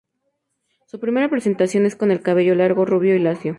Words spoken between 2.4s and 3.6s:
largo, rubio y lacio.